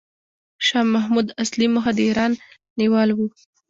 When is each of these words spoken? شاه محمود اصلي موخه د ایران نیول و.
شاه 0.65 0.85
محمود 0.95 1.27
اصلي 1.43 1.65
موخه 1.73 1.91
د 1.97 1.99
ایران 2.07 2.31
نیول 2.79 3.09
و. 3.13 3.19